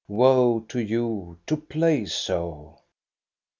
[0.07, 2.79] Woe to you, to play so.